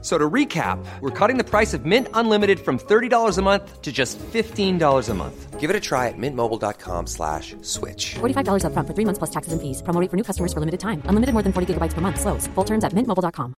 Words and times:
So 0.00 0.16
to 0.16 0.30
recap, 0.30 0.78
we're 1.00 1.10
cutting 1.10 1.38
the 1.38 1.44
price 1.44 1.74
of 1.74 1.84
Mint 1.84 2.06
Unlimited 2.14 2.60
from 2.60 2.78
$30 2.78 3.36
a 3.36 3.42
month 3.42 3.82
to 3.82 3.90
just 3.90 4.16
$15 4.18 5.08
a 5.08 5.14
month. 5.14 5.58
Give 5.58 5.70
it 5.70 5.74
a 5.74 5.80
try 5.80 6.06
at 6.06 6.14
mintmobile.com 6.16 7.08
slash 7.08 7.56
switch. 7.62 8.14
$45 8.20 8.64
up 8.64 8.72
front 8.74 8.86
for 8.86 8.94
three 8.94 9.04
months 9.04 9.18
plus 9.18 9.30
taxes 9.30 9.52
and 9.52 9.60
fees. 9.60 9.82
Promo 9.82 10.00
rate 10.00 10.08
for 10.08 10.16
new 10.16 10.22
customers 10.22 10.52
for 10.52 10.60
limited 10.60 10.78
time. 10.78 11.02
Unlimited 11.06 11.32
more 11.32 11.42
than 11.42 11.52
40 11.52 11.74
gigabytes 11.74 11.94
per 11.94 12.00
month. 12.00 12.20
Slows. 12.20 12.46
Full 12.54 12.64
terms 12.64 12.84
at 12.84 12.92
mintmobile.com. 12.92 13.56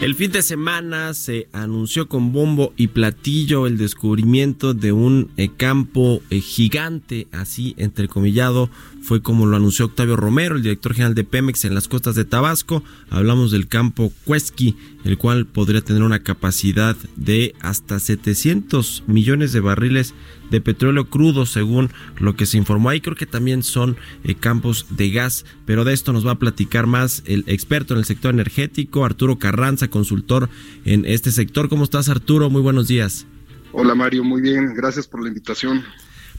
El 0.00 0.14
fin 0.14 0.30
de 0.30 0.42
semana 0.42 1.12
se 1.12 1.48
anunció 1.52 2.08
con 2.08 2.32
bombo 2.32 2.72
y 2.76 2.86
platillo 2.86 3.66
el 3.66 3.76
descubrimiento 3.76 4.72
de 4.72 4.92
un 4.92 5.32
eh, 5.36 5.48
campo 5.56 6.20
eh, 6.30 6.40
gigante, 6.40 7.26
así 7.32 7.74
entrecomillado, 7.78 8.70
fue 9.08 9.22
como 9.22 9.46
lo 9.46 9.56
anunció 9.56 9.86
Octavio 9.86 10.16
Romero, 10.16 10.56
el 10.56 10.62
director 10.62 10.92
general 10.92 11.14
de 11.14 11.24
Pemex 11.24 11.64
en 11.64 11.74
las 11.74 11.88
costas 11.88 12.14
de 12.14 12.26
Tabasco. 12.26 12.84
Hablamos 13.08 13.50
del 13.50 13.66
campo 13.66 14.12
Cuesqui, 14.26 14.76
el 15.02 15.16
cual 15.16 15.46
podría 15.46 15.80
tener 15.80 16.02
una 16.02 16.22
capacidad 16.22 16.94
de 17.16 17.54
hasta 17.60 18.00
700 18.00 19.04
millones 19.06 19.54
de 19.54 19.60
barriles 19.60 20.12
de 20.50 20.60
petróleo 20.60 21.08
crudo, 21.08 21.46
según 21.46 21.88
lo 22.18 22.36
que 22.36 22.44
se 22.44 22.58
informó 22.58 22.90
ahí. 22.90 23.00
Creo 23.00 23.16
que 23.16 23.24
también 23.24 23.62
son 23.62 23.96
eh, 24.24 24.34
campos 24.34 24.84
de 24.90 25.08
gas, 25.08 25.46
pero 25.64 25.84
de 25.84 25.94
esto 25.94 26.12
nos 26.12 26.26
va 26.26 26.32
a 26.32 26.38
platicar 26.38 26.86
más 26.86 27.22
el 27.24 27.44
experto 27.46 27.94
en 27.94 28.00
el 28.00 28.04
sector 28.04 28.34
energético, 28.34 29.06
Arturo 29.06 29.38
Carranza, 29.38 29.88
consultor 29.88 30.50
en 30.84 31.06
este 31.06 31.30
sector. 31.30 31.70
¿Cómo 31.70 31.84
estás, 31.84 32.10
Arturo? 32.10 32.50
Muy 32.50 32.60
buenos 32.60 32.88
días. 32.88 33.26
Hola, 33.72 33.94
Mario. 33.94 34.22
Muy 34.22 34.42
bien. 34.42 34.74
Gracias 34.74 35.08
por 35.08 35.22
la 35.22 35.28
invitación. 35.28 35.82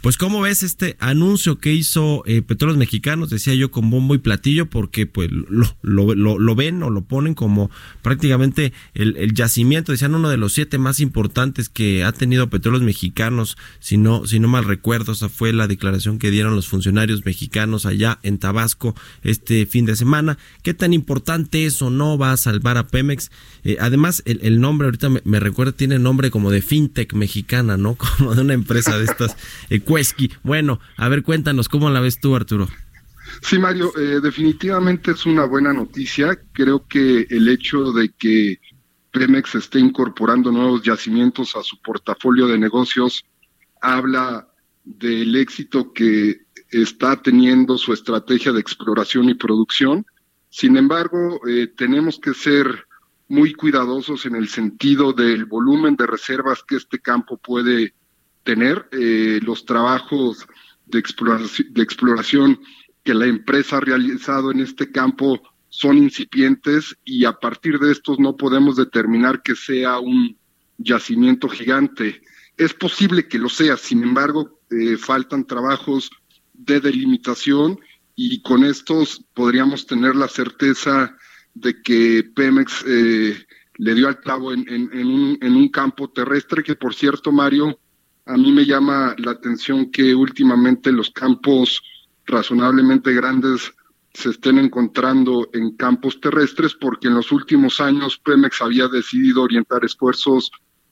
Pues 0.02 0.16
cómo 0.16 0.40
ves 0.40 0.64
este 0.64 0.96
anuncio 1.00 1.58
que 1.58 1.74
hizo 1.74 2.24
eh, 2.26 2.42
Petróleos 2.42 2.78
Mexicanos, 2.78 3.30
decía 3.30 3.54
yo 3.54 3.70
con 3.70 3.90
bombo 3.90 4.16
y 4.16 4.20
platillo, 4.20 4.68
porque 4.68 5.06
pues 5.06 5.30
lo, 5.30 5.76
lo, 5.82 6.40
lo, 6.40 6.56
ven 6.56 6.82
o 6.84 6.90
lo 6.90 7.02
ponen 7.02 7.34
como 7.34 7.70
prácticamente 8.02 8.72
el, 8.94 9.18
el, 9.18 9.34
yacimiento, 9.34 9.92
decían 9.92 10.16
uno 10.16 10.30
de 10.30 10.38
los 10.38 10.54
siete 10.54 10.78
más 10.78 11.02
importantes 11.02 11.68
que 11.68 12.06
ha 12.06 12.14
tenido 12.14 12.50
Petróleos 12.50 12.82
Mexicanos, 12.82 13.58
si 13.82 13.98
no, 13.98 14.26
si 14.26 14.40
no 14.40 14.48
mal 14.48 14.64
recuerdo, 14.64 15.12
esa 15.12 15.28
fue 15.28 15.52
la 15.52 15.68
declaración 15.68 16.18
que 16.18 16.32
dieron 16.32 16.56
los 16.56 16.70
funcionarios 16.70 17.26
mexicanos 17.26 17.86
allá 17.86 18.20
en 18.24 18.38
Tabasco 18.38 18.96
este 19.24 19.66
fin 19.66 19.86
de 19.86 19.98
semana. 19.98 20.38
¿Qué 20.64 20.74
tan 20.74 20.94
importante 20.94 21.66
es 21.66 21.82
o 21.82 21.90
no 21.90 22.18
va 22.18 22.32
a 22.32 22.38
salvar 22.38 22.78
a 22.78 22.88
Pemex? 22.88 23.32
Eh, 23.66 23.76
además, 23.82 24.24
el, 24.26 24.62
nombre 24.62 24.86
ahorita 24.86 25.10
me, 25.10 25.22
me, 25.26 25.42
recuerda, 25.42 25.74
tiene 25.74 26.00
nombre 26.00 26.32
como 26.32 26.52
de 26.52 26.62
fintech 26.62 27.14
mexicana, 27.14 27.76
¿no? 27.76 27.96
Como 28.20 28.34
de 28.34 28.42
una 28.42 28.54
empresa 28.54 28.98
de 28.98 29.06
estas. 29.06 29.36
Eh, 29.70 29.82
Cuesqui. 29.90 30.32
Bueno, 30.44 30.80
a 30.98 31.10
ver, 31.10 31.24
cuéntanos, 31.24 31.68
¿cómo 31.68 31.90
la 31.90 32.00
ves 32.00 32.20
tú, 32.20 32.36
Arturo? 32.36 32.68
Sí, 33.42 33.58
Mario, 33.58 33.92
eh, 33.98 34.20
definitivamente 34.22 35.12
es 35.12 35.26
una 35.26 35.46
buena 35.46 35.74
noticia. 35.74 36.40
Creo 36.54 36.86
que 36.88 37.26
el 37.28 37.48
hecho 37.48 37.92
de 37.92 38.10
que 38.10 38.60
Pemex 39.10 39.56
esté 39.56 39.80
incorporando 39.80 40.52
nuevos 40.52 40.84
yacimientos 40.84 41.56
a 41.56 41.64
su 41.64 41.82
portafolio 41.82 42.46
de 42.46 42.60
negocios 42.60 43.26
habla 43.82 44.48
del 44.84 45.36
éxito 45.36 45.92
que 45.92 46.42
está 46.70 47.20
teniendo 47.20 47.76
su 47.80 47.92
estrategia 47.92 48.52
de 48.52 48.60
exploración 48.60 49.28
y 49.28 49.34
producción. 49.34 50.06
Sin 50.52 50.78
embargo, 50.78 51.42
eh, 51.48 51.66
tenemos 51.76 52.20
que 52.20 52.36
ser 52.36 52.86
muy 53.28 53.54
cuidadosos 53.54 54.28
en 54.28 54.36
el 54.36 54.50
sentido 54.50 55.14
del 55.14 55.46
volumen 55.46 55.96
de 55.96 56.06
reservas 56.06 56.62
que 56.62 56.76
este 56.76 57.00
campo 57.00 57.38
puede 57.38 57.96
tener. 58.50 58.90
Eh, 58.92 59.40
los 59.44 59.64
trabajos 59.64 60.48
de 60.88 60.98
exploración, 60.98 61.72
de 61.72 61.84
exploración 61.84 62.60
que 63.04 63.14
la 63.14 63.28
empresa 63.28 63.78
ha 63.78 63.80
realizado 63.80 64.50
en 64.50 64.60
este 64.62 64.92
campo 64.92 65.40
son 65.70 66.00
incipientes 66.00 66.98
y 67.06 67.26
a 67.26 67.34
partir 67.34 67.78
de 67.78 67.92
estos 67.92 68.18
no 68.18 68.36
podemos 68.36 68.76
determinar 68.76 69.44
que 69.44 69.54
sea 69.54 70.00
un 70.00 70.36
yacimiento 70.80 71.48
gigante. 71.48 72.24
Es 72.58 72.74
posible 72.74 73.28
que 73.28 73.38
lo 73.38 73.50
sea, 73.50 73.78
sin 73.78 74.02
embargo, 74.02 74.60
eh, 74.72 74.98
faltan 74.98 75.46
trabajos 75.46 76.10
de 76.54 76.80
delimitación 76.80 77.80
y 78.16 78.42
con 78.42 78.64
estos 78.64 79.24
podríamos 79.36 79.86
tener 79.86 80.16
la 80.16 80.28
certeza 80.28 81.16
de 81.54 81.84
que 81.84 82.24
Pemex 82.36 82.84
eh, 82.88 83.46
le 83.78 83.94
dio 83.94 84.08
al 84.08 84.20
clavo 84.20 84.54
en, 84.54 84.68
en, 84.68 85.08
un, 85.08 85.38
en, 85.40 85.56
un, 85.56 85.70
campo 85.70 86.10
terrestre, 86.10 86.64
que 86.64 86.76
por 86.76 86.96
cierto, 86.96 87.32
Mario, 87.32 87.80
a 88.30 88.38
mí 88.38 88.52
me 88.52 88.64
llama 88.64 89.16
la 89.18 89.32
atención 89.32 89.90
que 89.90 90.14
últimamente 90.14 90.92
los 90.92 91.10
campos 91.10 91.82
razonablemente 92.28 93.12
grandes 93.12 93.74
se 94.14 94.30
estén 94.30 94.60
encontrando 94.60 95.50
en 95.52 95.76
campos 95.76 96.22
terrestres, 96.22 96.76
porque 96.76 97.08
en 97.08 97.16
los 97.16 97.32
últimos 97.32 97.80
años 97.80 98.20
Pemex 98.24 98.62
había 98.62 98.88
decidido 98.88 99.42
orientar 99.42 99.84
esfuerzos 99.84 100.52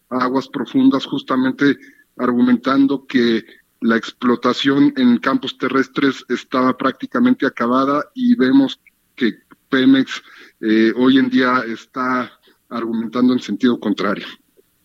a 0.09 0.23
aguas 0.23 0.47
profundas, 0.47 1.05
justamente 1.05 1.77
argumentando 2.17 3.05
que 3.05 3.45
la 3.81 3.97
explotación 3.97 4.91
en 4.97 5.19
campos 5.19 5.59
terrestres 5.59 6.25
estaba 6.29 6.75
prácticamente 6.75 7.45
acabada 7.45 8.03
y 8.15 8.33
vemos 8.35 8.79
que 9.15 9.35
Pemex 9.69 10.23
eh, 10.61 10.91
hoy 10.95 11.19
en 11.19 11.29
día 11.29 11.63
está 11.67 12.31
argumentando 12.69 13.33
en 13.33 13.39
sentido 13.39 13.79
contrario. 13.79 14.25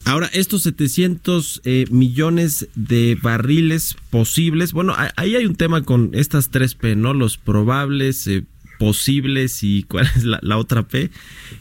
Ahora, 0.04 0.28
estos 0.32 0.64
700 0.64 1.62
eh, 1.64 1.84
millones 1.90 2.68
de 2.74 3.16
barriles 3.20 3.96
posibles, 4.10 4.72
bueno, 4.72 4.94
ahí 5.16 5.36
hay 5.36 5.46
un 5.46 5.54
tema 5.54 5.82
con 5.82 6.10
estas 6.12 6.50
tres 6.50 6.74
P, 6.74 6.96
¿no? 6.96 7.14
Los 7.14 7.38
probables, 7.38 8.26
eh, 8.26 8.44
posibles 8.78 9.62
y 9.62 9.82
cuál 9.88 10.06
es 10.16 10.24
la, 10.24 10.56
otra 10.56 10.82
P, 10.82 11.10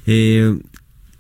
eh, 0.07 0.59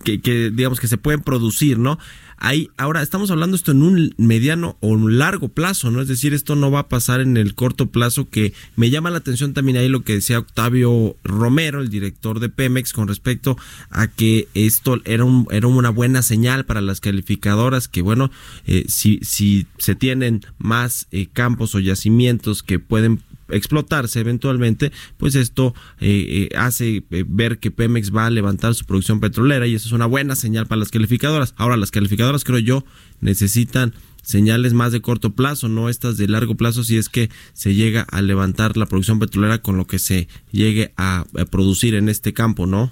que, 0.03 0.19
que, 0.19 0.49
digamos 0.49 0.79
que 0.79 0.87
se 0.87 0.97
pueden 0.97 1.21
producir, 1.21 1.77
¿no? 1.77 1.99
Ahí, 2.43 2.71
ahora 2.75 3.03
estamos 3.03 3.29
hablando 3.29 3.55
esto 3.55 3.71
en 3.71 3.83
un 3.83 4.15
mediano 4.17 4.75
o 4.79 4.87
un 4.87 5.19
largo 5.19 5.49
plazo, 5.49 5.91
¿no? 5.91 6.01
Es 6.01 6.07
decir, 6.07 6.33
esto 6.33 6.55
no 6.55 6.71
va 6.71 6.79
a 6.79 6.89
pasar 6.89 7.21
en 7.21 7.37
el 7.37 7.53
corto 7.53 7.91
plazo, 7.91 8.31
que 8.31 8.51
me 8.75 8.89
llama 8.89 9.11
la 9.11 9.19
atención 9.19 9.53
también 9.53 9.77
ahí 9.77 9.87
lo 9.87 10.01
que 10.01 10.15
decía 10.15 10.39
Octavio 10.39 11.15
Romero, 11.23 11.81
el 11.81 11.89
director 11.89 12.39
de 12.39 12.49
Pemex, 12.49 12.93
con 12.93 13.07
respecto 13.07 13.57
a 13.91 14.07
que 14.07 14.47
esto 14.55 14.99
era, 15.05 15.23
un, 15.23 15.45
era 15.51 15.67
una 15.67 15.91
buena 15.91 16.23
señal 16.23 16.65
para 16.65 16.81
las 16.81 16.99
calificadoras, 16.99 17.87
que 17.87 18.01
bueno, 18.01 18.31
eh, 18.65 18.85
si, 18.87 19.19
si 19.21 19.67
se 19.77 19.93
tienen 19.93 20.41
más 20.57 21.07
eh, 21.11 21.27
campos 21.31 21.75
o 21.75 21.79
yacimientos 21.79 22.63
que 22.63 22.79
pueden 22.79 23.21
explotarse 23.51 24.19
eventualmente, 24.19 24.91
pues 25.17 25.35
esto 25.35 25.73
eh, 25.99 26.49
eh, 26.51 26.57
hace 26.57 27.03
eh, 27.09 27.25
ver 27.27 27.59
que 27.59 27.71
Pemex 27.71 28.15
va 28.15 28.25
a 28.25 28.29
levantar 28.29 28.75
su 28.75 28.85
producción 28.85 29.19
petrolera 29.19 29.67
y 29.67 29.75
eso 29.75 29.87
es 29.87 29.93
una 29.93 30.05
buena 30.05 30.35
señal 30.35 30.67
para 30.67 30.79
las 30.79 30.89
calificadoras. 30.89 31.53
Ahora, 31.57 31.77
las 31.77 31.91
calificadoras 31.91 32.43
creo 32.43 32.59
yo 32.59 32.83
necesitan 33.19 33.93
señales 34.21 34.73
más 34.73 34.91
de 34.91 35.01
corto 35.01 35.31
plazo, 35.31 35.67
no 35.67 35.89
estas 35.89 36.17
de 36.17 36.27
largo 36.27 36.55
plazo, 36.55 36.83
si 36.83 36.97
es 36.97 37.09
que 37.09 37.29
se 37.53 37.73
llega 37.73 38.03
a 38.03 38.21
levantar 38.21 38.77
la 38.77 38.85
producción 38.85 39.19
petrolera 39.19 39.61
con 39.61 39.77
lo 39.77 39.87
que 39.87 39.99
se 39.99 40.27
llegue 40.51 40.93
a, 40.97 41.25
producir 41.49 41.95
en 41.95 42.09
este 42.09 42.33
campo, 42.33 42.65
¿no? 42.65 42.91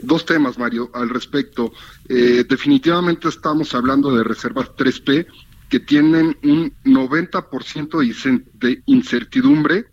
Dos 0.00 0.26
temas, 0.26 0.58
Mario, 0.58 0.90
al 0.92 1.08
respecto. 1.08 1.72
Eh, 2.08 2.44
definitivamente 2.48 3.28
estamos 3.28 3.74
hablando 3.74 4.14
de 4.14 4.22
reservas 4.22 4.70
3P 4.76 5.26
que 5.74 5.80
tienen 5.80 6.36
un 6.44 6.72
90% 6.84 8.46
de 8.60 8.82
incertidumbre 8.86 9.86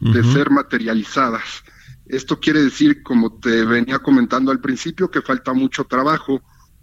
de 0.00 0.20
uh 0.20 0.22
-huh. 0.22 0.32
ser 0.32 0.50
materializadas. 0.50 1.62
Esto 2.06 2.40
quiere 2.40 2.62
decir, 2.62 3.02
como 3.02 3.38
te 3.38 3.62
venía 3.66 3.98
comentando 3.98 4.50
al 4.50 4.62
principio, 4.62 5.10
que 5.10 5.20
falta 5.20 5.52
mucho 5.52 5.84
trabajo 5.84 6.40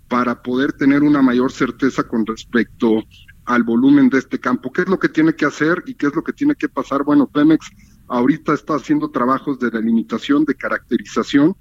para 0.08 0.44
poder 0.44 0.74
tener 0.74 1.02
una 1.02 1.24
mayor 1.24 1.52
certeza 1.52 2.04
con 2.04 2.28
respecto 2.28 3.04
al 3.46 3.64
volumen 3.64 4.08
de 4.08 4.20
este 4.20 4.38
campo. 4.40 4.72
¿Qué 4.72 4.84
es 4.84 4.88
lo 4.88 5.00
que 5.00 5.10
tiene 5.10 5.34
que 5.34 5.46
hacer 5.48 5.82
y 5.88 5.96
qué 5.96 6.06
es 6.06 6.16
lo 6.16 6.24
que 6.24 6.34
tiene 6.34 6.54
que 6.54 6.70
pasar? 6.70 7.04
Bueno, 7.04 7.26
Pemex 7.26 7.72
ahorita 8.08 8.54
está 8.54 8.76
haciendo 8.76 9.10
trabajos 9.10 9.58
de 9.58 9.72
delimitación, 9.72 10.46
de 10.46 10.54
caracterización, 10.54 11.56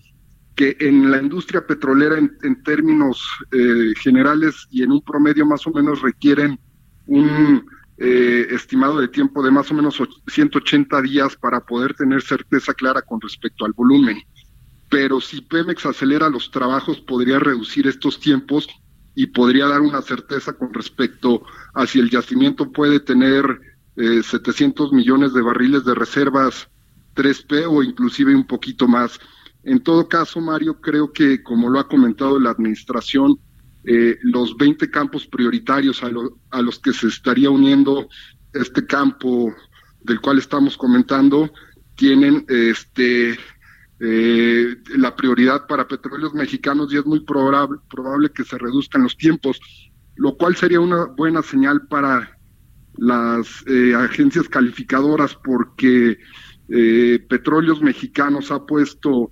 que 0.55 0.77
en 0.79 1.11
la 1.11 1.23
industria 1.23 1.67
petrolera 1.67 2.19
en, 2.19 2.37
en 2.43 2.63
términos 2.63 3.27
eh, 3.51 3.95
generales 3.99 4.69
y 4.71 4.83
en 4.83 4.93
un 4.93 5.01
promedio 5.01 5.47
más 5.47 5.67
o 5.67 5.71
menos 5.71 6.03
requieren 6.03 6.61
un 7.07 7.67
eh, 7.99 8.49
estimado 8.51 8.99
de 8.99 9.09
tiempo 9.09 9.43
de 9.43 9.51
más 9.51 9.71
o 9.71 9.75
menos 9.75 10.03
180 10.27 11.03
días 11.03 11.37
para 11.37 11.61
poder 11.61 11.95
tener 11.95 12.23
certeza 12.23 12.75
clara 12.75 13.03
con 13.03 13.21
respecto 13.21 13.65
al 13.65 13.73
volumen. 13.73 14.23
Pero 14.89 15.21
si 15.21 15.41
Pemex 15.41 15.87
acelera 15.87 16.29
los 16.29 16.51
trabajos, 16.51 17.01
podría 17.01 17.39
reducir 17.39 17.87
estos 17.87 18.19
tiempos 18.19 18.69
y 19.15 19.27
podría 19.27 19.67
dar 19.67 19.81
una 19.81 20.03
certeza 20.03 20.53
con 20.55 20.73
respecto 20.73 21.43
a 21.75 21.87
si 21.87 21.99
el 21.99 22.11
yacimiento 22.11 22.73
puede 22.73 23.01
tener 23.01 23.61
eh, 23.97 24.23
700 24.23 24.93
millones 24.93 25.35
de 25.35 25.43
barriles 25.43 25.85
de 25.85 25.95
reservas 25.95 26.69
3P 27.15 27.67
o 27.69 27.83
inclusive 27.83 28.35
un 28.35 28.47
poquito 28.47 28.89
más. 28.89 29.19
En 29.65 29.83
todo 29.83 30.09
caso, 30.09 30.41
Mario, 30.41 30.81
creo 30.81 31.13
que, 31.13 31.43
como 31.43 31.69
lo 31.69 31.79
ha 31.79 31.89
comentado 31.89 32.41
la 32.41 32.51
administración, 32.51 33.39
eh, 33.85 34.17
los 34.23 34.57
20 34.57 34.91
campos 34.91 35.27
prioritarios 35.27 36.05
a, 36.05 36.11
a, 36.51 36.63
los 36.63 36.79
que 36.79 36.93
se 36.93 37.09
estaría 37.09 37.51
uniendo 37.51 38.09
este 38.53 38.87
campo 38.87 39.53
del 40.03 40.21
cual 40.21 40.39
estamos 40.39 40.77
comentando 40.77 41.53
tienen 41.97 42.45
este 42.49 43.37
eh, 43.99 44.77
la 44.97 45.17
prioridad 45.17 45.67
para 45.67 45.89
petróleos 45.89 46.33
mexicanos 46.33 46.93
y 46.93 46.99
es 46.99 47.07
muy 47.07 47.21
probable, 47.21 47.81
probable 47.91 48.31
que 48.31 48.45
se 48.45 48.57
reduzcan 48.57 49.03
los 49.03 49.17
tiempos, 49.17 49.61
lo 50.15 50.37
cual 50.37 50.55
sería 50.55 50.81
una 50.81 51.07
buena 51.07 51.43
señal 51.43 51.87
para 51.89 52.39
las 52.99 53.65
eh, 53.67 53.95
agencias 53.97 54.49
calificadoras 54.49 55.37
porque 55.43 56.19
Petróleos 57.29 57.83
Mexicanos 57.83 58.51
ha 58.51 58.65
puesto 58.65 59.31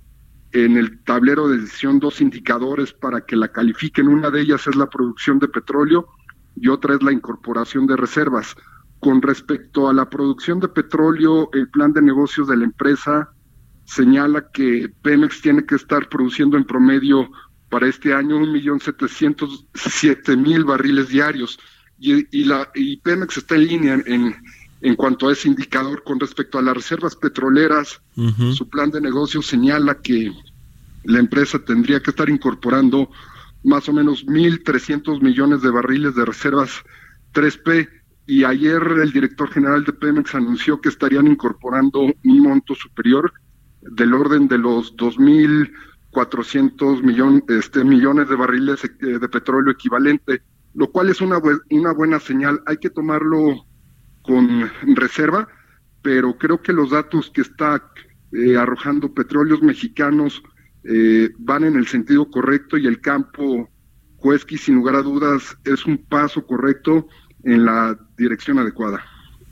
en 0.53 0.77
el 0.77 1.03
tablero 1.03 1.47
de 1.47 1.59
decisión 1.59 1.99
dos 1.99 2.21
indicadores 2.21 2.93
para 2.93 3.21
que 3.21 3.35
la 3.35 3.49
califiquen. 3.49 4.07
Una 4.07 4.29
de 4.29 4.41
ellas 4.41 4.67
es 4.67 4.75
la 4.75 4.89
producción 4.89 5.39
de 5.39 5.47
petróleo 5.47 6.07
y 6.55 6.67
otra 6.67 6.95
es 6.95 7.03
la 7.03 7.11
incorporación 7.11 7.87
de 7.87 7.95
reservas. 7.95 8.55
Con 8.99 9.21
respecto 9.21 9.89
a 9.89 9.93
la 9.93 10.09
producción 10.09 10.59
de 10.59 10.67
petróleo, 10.67 11.49
el 11.53 11.69
plan 11.69 11.93
de 11.93 12.01
negocios 12.01 12.47
de 12.47 12.57
la 12.57 12.65
empresa 12.65 13.29
señala 13.85 14.49
que 14.51 14.93
Pemex 15.01 15.41
tiene 15.41 15.65
que 15.65 15.75
estar 15.75 16.07
produciendo 16.07 16.57
en 16.57 16.65
promedio 16.65 17.29
para 17.69 17.87
este 17.87 18.13
año 18.13 18.37
un 18.37 18.51
millón 18.51 18.79
setecientos 18.79 19.65
siete 19.73 20.35
mil 20.35 20.65
barriles 20.65 21.07
diarios 21.07 21.57
y, 21.97 22.43
la, 22.45 22.69
y 22.73 22.97
Pemex 22.97 23.37
está 23.37 23.55
en 23.55 23.67
línea 23.67 24.01
en, 24.05 24.35
en 24.81 24.95
cuanto 24.95 25.27
a 25.27 25.33
ese 25.33 25.47
indicador 25.47 26.03
con 26.03 26.19
respecto 26.19 26.57
a 26.57 26.61
las 26.61 26.75
reservas 26.75 27.15
petroleras. 27.15 28.01
Su 28.53 28.69
plan 28.69 28.91
de 28.91 29.01
negocio 29.01 29.41
señala 29.41 29.95
que 29.95 30.31
la 31.03 31.19
empresa 31.19 31.59
tendría 31.59 32.01
que 32.01 32.11
estar 32.11 32.29
incorporando 32.29 33.09
más 33.63 33.89
o 33.89 33.93
menos 33.93 34.25
1.300 34.25 35.21
millones 35.21 35.61
de 35.61 35.69
barriles 35.69 36.15
de 36.15 36.25
reservas 36.25 36.81
3P 37.33 37.87
y 38.25 38.43
ayer 38.43 38.81
el 39.01 39.11
director 39.11 39.51
general 39.51 39.83
de 39.83 39.93
Pemex 39.93 40.33
anunció 40.35 40.81
que 40.81 40.89
estarían 40.89 41.27
incorporando 41.27 42.01
un 42.01 42.39
monto 42.39 42.73
superior 42.75 43.33
del 43.81 44.13
orden 44.13 44.47
de 44.47 44.57
los 44.57 44.95
2.400 44.95 47.03
millón, 47.03 47.43
este, 47.49 47.83
millones 47.83 48.29
de 48.29 48.35
barriles 48.35 48.83
eh, 48.83 49.19
de 49.19 49.29
petróleo 49.29 49.71
equivalente 49.71 50.41
lo 50.73 50.91
cual 50.91 51.09
es 51.09 51.21
una, 51.21 51.39
una 51.69 51.93
buena 51.93 52.19
señal. 52.19 52.61
Hay 52.65 52.77
que 52.77 52.89
tomarlo 52.89 53.65
con 54.21 54.69
reserva, 54.95 55.47
pero 56.01 56.37
creo 56.37 56.61
que 56.61 56.73
los 56.73 56.91
datos 56.91 57.31
que 57.33 57.41
está 57.41 57.83
eh, 58.31 58.57
arrojando 58.57 59.13
petróleos 59.13 59.61
mexicanos 59.61 60.41
eh, 60.83 61.29
van 61.37 61.63
en 61.63 61.75
el 61.75 61.87
sentido 61.87 62.29
correcto 62.29 62.77
y 62.77 62.87
el 62.87 63.01
campo 63.01 63.69
Cuesqui, 64.17 64.57
sin 64.57 64.75
lugar 64.75 64.95
a 64.95 65.01
dudas, 65.01 65.57
es 65.63 65.85
un 65.85 65.97
paso 65.97 66.45
correcto 66.45 67.07
en 67.43 67.65
la 67.65 67.97
dirección 68.17 68.59
adecuada. 68.59 69.03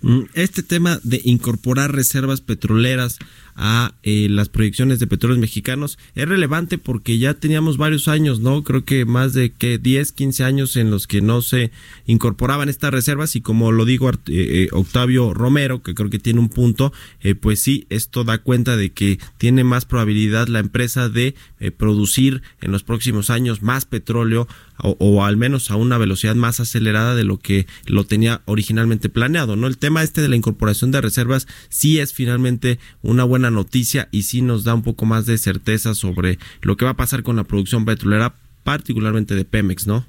Mm, 0.02 0.22
este 0.34 0.64
tema 0.64 1.00
de 1.04 1.20
incorporar 1.24 1.92
reservas 1.94 2.42
petroleras 2.42 3.20
a 3.60 3.94
eh, 4.04 4.28
las 4.30 4.48
proyecciones 4.48 5.00
de 5.00 5.08
petróleos 5.08 5.38
mexicanos 5.38 6.00
es 6.16 6.28
relevante 6.28 6.78
porque 6.78 7.20
ya 7.20 7.34
teníamos 7.34 7.76
varios 7.78 8.08
años, 8.08 8.40
¿no? 8.40 8.64
Creo 8.64 8.86
que 8.86 9.04
más 9.04 9.34
de 9.34 9.52
que 9.52 9.78
10, 9.78 10.14
15 10.14 10.44
años 10.46 10.78
en 10.78 10.90
los 10.90 11.08
que 11.08 11.22
no 11.22 11.42
se 11.42 11.72
incorporaban 12.06 12.70
estas 12.70 12.92
reservas 12.92 13.36
y 13.36 13.42
como 13.42 13.74
lo 13.74 13.84
digo 13.84 14.10
eh, 14.10 14.16
eh, 14.28 14.70
Octavio 14.72 15.34
Romero, 15.34 15.84
que 15.84 15.94
creo 15.94 16.10
que 16.10 16.20
tiene 16.20 16.40
un 16.40 16.50
punto, 16.50 16.94
pues 17.42 17.60
sí, 17.60 17.86
esto 17.90 18.24
da 18.24 18.38
cuenta 18.38 18.78
de 18.78 18.92
que 18.92 19.20
tiene 19.38 19.66
más 19.66 19.84
probabilidad 19.84 20.48
la 20.48 20.60
empresa 20.60 21.10
de 21.10 21.36
producir 21.78 22.42
en 22.62 22.72
los 22.72 22.84
próximos 22.84 23.30
años 23.30 23.62
más 23.62 23.84
petróleo 23.86 24.48
o, 24.82 25.26
al 25.26 25.38
menos 25.38 25.72
a 25.72 25.76
una 25.76 25.98
velocidad 25.98 26.36
más 26.36 26.60
acelerada 26.60 27.16
de 27.16 27.24
lo 27.24 27.38
que 27.38 27.68
lo 27.86 28.06
tenía 28.06 28.42
originalmente 28.46 29.10
planeado, 29.10 29.56
¿no? 29.56 29.68
El 29.68 29.78
tema 29.78 30.04
este 30.04 30.22
de 30.22 30.30
la 30.30 30.36
incorporación 30.36 30.92
de 30.92 31.02
reservas 31.02 31.48
sí 31.70 32.00
es 32.00 32.14
finalmente 32.14 32.80
una 33.02 33.24
buena 33.24 33.49
noticia 33.52 34.08
y 34.12 34.24
sí 34.24 34.42
nos 34.42 34.64
da 34.64 34.74
un 34.74 34.84
poco 34.84 35.06
más 35.06 35.26
de 35.26 35.38
certeza 35.38 35.94
sobre 35.94 36.40
lo 36.62 36.78
que 36.78 36.86
va 36.86 36.92
a 36.92 36.98
pasar 36.98 37.24
con 37.24 37.36
la 37.36 37.44
producción 37.44 37.86
petrolera, 37.86 38.36
particularmente 38.64 39.36
de 39.36 39.46
Pemex, 39.46 39.88
¿no? 39.88 40.06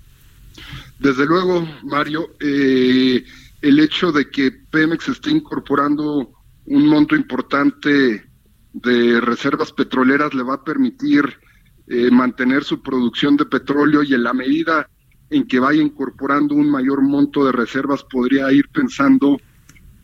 Desde 0.98 1.26
luego, 1.26 1.66
Mario, 1.84 2.30
eh, 2.40 3.24
el 3.62 3.78
hecho 3.78 4.12
de 4.12 4.28
que 4.30 4.50
Pemex 4.50 5.08
esté 5.08 5.30
incorporando 5.30 6.30
un 6.66 6.86
monto 6.86 7.16
importante 7.16 8.24
de 8.72 9.20
reservas 9.20 9.72
petroleras 9.72 10.34
le 10.34 10.42
va 10.42 10.54
a 10.54 10.64
permitir 10.64 11.24
eh, 11.88 12.10
mantener 12.10 12.62
su 12.62 12.82
producción 12.82 13.36
de 13.36 13.46
petróleo 13.46 14.02
y 14.02 14.14
en 14.14 14.22
la 14.22 14.32
medida 14.32 14.88
en 15.30 15.46
que 15.46 15.58
vaya 15.58 15.82
incorporando 15.82 16.54
un 16.54 16.70
mayor 16.70 17.02
monto 17.02 17.44
de 17.44 17.52
reservas 17.52 18.04
podría 18.04 18.52
ir 18.52 18.68
pensando 18.68 19.40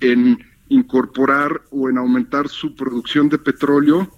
en 0.01 0.39
incorporar 0.69 1.63
o 1.71 1.89
en 1.89 1.99
aumentar 1.99 2.49
su 2.49 2.75
producción 2.75 3.29
de 3.29 3.39
petróleo 3.39 4.11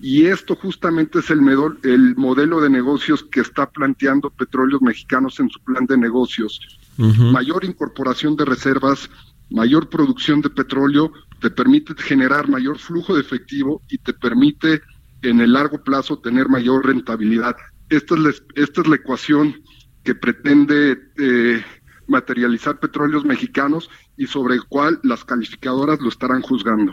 y 0.00 0.26
esto 0.26 0.54
justamente 0.54 1.20
es 1.20 1.30
el, 1.30 1.40
el 1.84 2.16
modelo 2.16 2.60
de 2.60 2.68
negocios 2.68 3.24
que 3.24 3.40
está 3.40 3.70
planteando 3.70 4.30
Petróleos 4.30 4.82
Mexicanos 4.82 5.40
en 5.40 5.48
su 5.48 5.60
plan 5.60 5.86
de 5.86 5.96
negocios. 5.96 6.60
Mayor 6.98 7.64
incorporación 7.64 8.36
de 8.36 8.44
reservas, 8.44 9.10
mayor 9.50 9.88
producción 9.88 10.40
de 10.40 10.50
petróleo, 10.50 11.12
te 11.40 11.50
permite 11.50 11.94
generar 11.96 12.48
mayor 12.48 12.78
flujo 12.78 13.14
de 13.14 13.20
efectivo 13.20 13.82
y 13.88 13.98
te 13.98 14.12
permite 14.12 14.80
en 15.22 15.40
el 15.40 15.52
largo 15.52 15.82
plazo 15.82 16.18
tener 16.18 16.48
mayor 16.48 16.86
rentabilidad. 16.86 17.56
Esta 17.88 18.14
es 18.14 18.20
la, 18.20 18.30
esta 18.54 18.80
es 18.80 18.86
la 18.86 18.96
ecuación 18.96 19.62
que 20.04 20.14
pretende 20.14 20.98
eh, 21.18 21.64
materializar 22.08 22.78
petróleos 22.78 23.24
mexicanos 23.24 23.90
y 24.16 24.26
sobre 24.26 24.54
el 24.54 24.64
cual 24.64 24.98
las 25.02 25.24
calificadoras 25.24 26.00
lo 26.00 26.08
estarán 26.08 26.40
juzgando. 26.40 26.92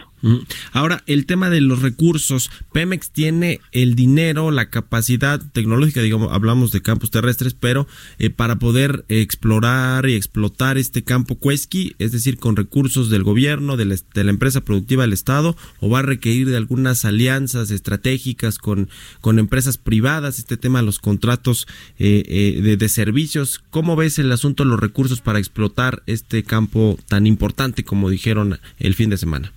Ahora, 0.71 1.03
el 1.05 1.25
tema 1.25 1.49
de 1.49 1.61
los 1.61 1.81
recursos. 1.81 2.49
Pemex 2.71 3.11
tiene 3.11 3.59
el 3.71 3.95
dinero, 3.95 4.51
la 4.51 4.69
capacidad 4.69 5.41
tecnológica, 5.51 6.01
digamos, 6.01 6.31
hablamos 6.31 6.71
de 6.71 6.81
campos 6.81 7.11
terrestres, 7.11 7.53
pero 7.53 7.87
eh, 8.19 8.29
para 8.29 8.57
poder 8.57 9.05
explorar 9.09 10.07
y 10.09 10.15
explotar 10.15 10.77
este 10.77 11.03
campo 11.03 11.35
Cuesqui, 11.35 11.95
es 11.99 12.11
decir, 12.11 12.37
con 12.37 12.55
recursos 12.55 13.09
del 13.09 13.23
gobierno, 13.23 13.77
de 13.77 13.85
la, 13.85 14.31
empresa 14.31 14.61
productiva 14.61 15.03
del 15.03 15.13
Estado, 15.13 15.55
o 15.79 15.89
va 15.89 15.99
a 15.99 16.03
requerir 16.03 16.49
de 16.49 16.57
algunas 16.57 17.05
alianzas 17.05 17.71
estratégicas 17.71 18.57
con, 18.57 18.89
con 19.21 19.39
empresas 19.39 19.77
privadas, 19.77 20.39
este 20.39 20.57
tema 20.57 20.79
de 20.79 20.85
los 20.85 20.99
contratos 20.99 21.67
eh, 21.99 22.23
eh, 22.27 22.61
de, 22.61 22.77
de 22.77 22.89
servicios. 22.89 23.63
¿Cómo 23.69 23.95
ves 23.95 24.19
el 24.19 24.31
asunto 24.31 24.63
de 24.63 24.69
los 24.69 24.79
recursos 24.79 25.02
para 25.21 25.39
explotar 25.39 26.03
este 26.05 26.43
campo 26.43 26.97
tan 27.07 27.27
importante 27.27 27.83
como 27.83 28.09
dijeron 28.09 28.59
el 28.79 28.93
fin 28.93 29.09
de 29.09 29.17
semana? 29.17 29.51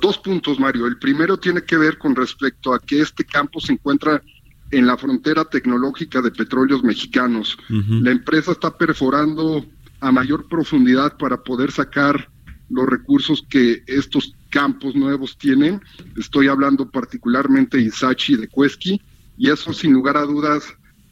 Dos 0.00 0.18
puntos, 0.18 0.60
Mario. 0.60 0.86
El 0.86 0.98
primero 0.98 1.38
tiene 1.38 1.62
que 1.62 1.76
ver 1.76 1.98
con 1.98 2.14
respecto 2.14 2.74
a 2.74 2.78
que 2.78 3.00
este 3.00 3.24
campo 3.24 3.60
se 3.60 3.72
encuentra 3.72 4.22
en 4.70 4.86
la 4.86 4.96
frontera 4.96 5.44
tecnológica 5.44 6.20
de 6.20 6.30
petróleos 6.30 6.82
mexicanos. 6.82 7.56
La 7.68 8.10
empresa 8.10 8.52
está 8.52 8.76
perforando 8.76 9.64
a 10.00 10.12
mayor 10.12 10.48
profundidad 10.48 11.16
para 11.16 11.42
poder 11.42 11.70
sacar 11.70 12.28
los 12.68 12.86
recursos 12.86 13.44
que 13.48 13.82
estos 13.86 14.34
campos 14.50 14.94
nuevos 14.94 15.38
tienen. 15.38 15.80
Estoy 16.16 16.48
hablando 16.48 16.90
particularmente 16.90 17.78
de 17.78 17.84
Isachi 17.84 18.34
y 18.34 18.36
de 18.36 18.48
Cuesqui, 18.48 19.00
y 19.38 19.50
eso 19.50 19.72
sin 19.72 19.92
lugar 19.92 20.16
a 20.16 20.22
dudas 20.22 20.64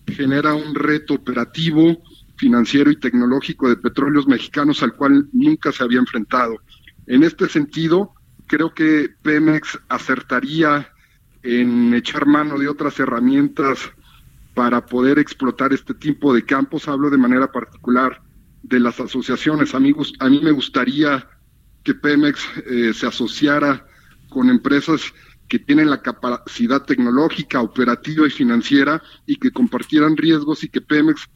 genera 0.07 0.55
un 0.55 0.75
reto 0.75 1.15
operativo 1.15 2.03
financiero 2.37 2.91
y 2.91 2.99
tecnológico 2.99 3.69
de 3.69 3.77
petróleos 3.77 4.27
mexicanos 4.27 4.83
al 4.83 4.95
cual 4.95 5.29
nunca 5.33 5.73
se 5.73 5.85
había 5.85 5.99
enfrentado. 5.99 6.57
En 7.07 7.23
este 7.23 7.49
sentido, 7.49 8.15
creo 8.47 8.73
que 8.75 9.11
Pemex 9.23 9.79
acertaría 9.89 10.89
en 11.43 11.95
echar 11.95 12.27
mano 12.27 12.59
de 12.59 12.69
otras 12.69 12.99
herramientas 12.99 13.91
para 14.55 14.87
poder 14.87 15.19
explotar 15.19 15.73
este 15.73 15.95
tipo 15.95 16.33
de 16.33 16.45
campos. 16.45 16.89
Hablo 16.89 17.11
de 17.11 17.19
manera 17.19 17.51
particular 17.51 18.23
de 18.63 18.81
las 18.81 18.99
asociaciones. 19.01 19.75
Amigos, 19.75 20.15
a 20.21 20.29
mí 20.29 20.41
me 20.43 20.53
gustaría 20.53 21.29
que 21.83 21.95
Pemex 21.95 22.41
eh, 22.67 22.93
se 22.95 23.07
asociara 23.07 23.87
con 24.31 24.49
empresas 24.49 25.13
que 25.49 25.59
tienen 25.59 25.91
la 25.91 26.01
capacidad 26.01 26.83
tecnológica, 26.83 27.61
operativa 27.61 28.27
y 28.27 28.31
financiera 28.31 29.03
y 29.27 29.37
que 29.37 29.51
compartieran 29.51 30.17
riesgos 30.17 30.65
y 30.65 30.69
que 30.69 30.81
Pemex 30.81 31.29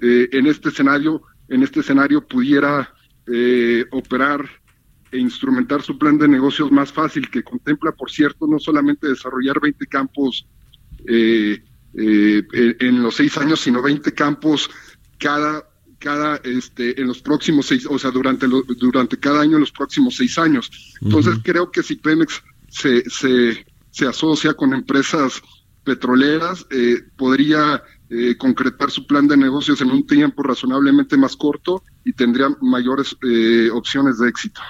eh, 0.00 0.28
en 0.32 0.46
este 0.46 0.68
escenario, 0.70 1.22
en 1.48 1.62
este 1.62 1.80
escenario 1.80 2.26
pudiera 2.26 2.94
eh, 3.26 3.84
operar 3.90 4.48
e 5.10 5.18
instrumentar 5.18 5.82
su 5.82 5.98
plan 5.98 6.18
de 6.18 6.28
negocios 6.28 6.70
más 6.70 6.92
fácil, 6.92 7.30
que 7.30 7.42
contempla, 7.42 7.92
por 7.92 8.10
cierto, 8.10 8.46
no 8.46 8.58
solamente 8.58 9.08
desarrollar 9.08 9.60
20 9.60 9.86
campos 9.86 10.46
eh, 11.06 11.62
en 11.94 13.02
los 13.02 13.16
seis 13.16 13.36
años, 13.38 13.60
sino 13.60 13.82
20 13.82 14.12
campos 14.12 14.70
cada 15.18 15.64
cada 15.98 16.36
este 16.44 17.00
en 17.00 17.08
los 17.08 17.20
próximos 17.20 17.66
seis 17.66 17.84
o 17.90 17.98
sea 17.98 18.12
durante 18.12 18.46
durante 18.46 19.18
cada 19.18 19.40
año 19.40 19.54
en 19.54 19.60
los 19.62 19.72
próximos 19.72 20.14
seis 20.14 20.38
años. 20.38 20.70
Entonces 21.00 21.38
creo 21.42 21.72
que 21.72 21.82
si 21.82 21.96
Pemex 21.96 22.40
se, 22.68 23.08
se 23.10 23.66
se 23.90 24.06
asocia 24.06 24.54
con 24.54 24.74
empresas 24.74 25.42
petroleras, 25.82 26.66
eh, 26.70 27.02
podría 27.16 27.82
eh, 28.10 28.36
concretar 28.36 28.90
su 28.90 29.06
plan 29.06 29.28
de 29.28 29.36
negocios 29.36 29.80
en 29.80 29.90
un 29.90 30.06
tiempo 30.06 30.42
razonablemente 30.42 31.16
más 31.16 31.36
corto 31.36 31.82
y 32.04 32.12
tendría 32.12 32.48
mayores 32.60 33.16
eh, 33.22 33.68
opciones 33.70 34.18
de 34.18 34.28
éxito. 34.28 34.60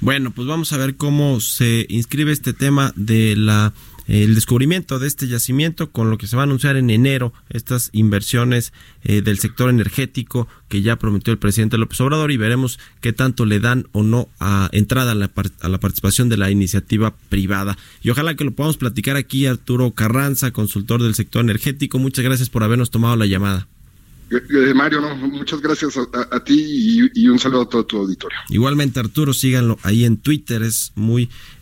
Bueno, 0.00 0.30
pues 0.30 0.46
vamos 0.46 0.72
a 0.72 0.76
ver 0.76 0.96
cómo 0.96 1.40
se 1.40 1.86
inscribe 1.88 2.30
este 2.30 2.52
tema 2.52 2.92
de 2.94 3.34
la 3.36 3.72
el 4.08 4.34
descubrimiento 4.34 4.98
de 4.98 5.06
este 5.06 5.28
yacimiento 5.28 5.90
con 5.90 6.10
lo 6.10 6.16
que 6.16 6.26
se 6.26 6.34
va 6.34 6.42
a 6.42 6.44
anunciar 6.44 6.76
en 6.76 6.88
enero, 6.88 7.34
estas 7.50 7.90
inversiones 7.92 8.72
eh, 9.04 9.20
del 9.20 9.38
sector 9.38 9.68
energético 9.68 10.48
que 10.68 10.80
ya 10.80 10.96
prometió 10.96 11.30
el 11.30 11.38
presidente 11.38 11.76
López 11.76 12.00
Obrador 12.00 12.32
y 12.32 12.38
veremos 12.38 12.78
qué 13.02 13.12
tanto 13.12 13.44
le 13.44 13.60
dan 13.60 13.86
o 13.92 14.02
no 14.02 14.28
a 14.40 14.70
entrada 14.72 15.12
a 15.12 15.14
la, 15.14 15.30
a 15.60 15.68
la 15.68 15.78
participación 15.78 16.30
de 16.30 16.38
la 16.38 16.50
iniciativa 16.50 17.14
privada. 17.28 17.76
Y 18.02 18.08
ojalá 18.08 18.34
que 18.34 18.44
lo 18.44 18.52
podamos 18.52 18.78
platicar 18.78 19.16
aquí, 19.16 19.46
Arturo 19.46 19.90
Carranza, 19.92 20.52
consultor 20.52 21.02
del 21.02 21.14
sector 21.14 21.42
energético. 21.42 21.98
Muchas 21.98 22.24
gracias 22.24 22.48
por 22.48 22.64
habernos 22.64 22.90
tomado 22.90 23.14
la 23.16 23.26
llamada. 23.26 23.68
Eh, 24.30 24.74
Mario, 24.74 25.00
no, 25.00 25.16
muchas 25.16 25.60
gracias 25.60 25.96
a, 25.96 26.36
a 26.36 26.44
ti 26.44 26.54
y, 27.14 27.22
y, 27.22 27.28
un 27.28 27.38
saludo 27.38 27.62
a 27.62 27.68
todo 27.68 27.86
tu 27.86 27.96
auditorio. 27.98 28.38
Igualmente, 28.50 29.00
Arturo, 29.00 29.32
síganlo 29.32 29.78
ahí 29.82 30.04
en 30.04 30.18
Twitter, 30.18 30.62
es 30.62 30.92
muy 30.94 31.30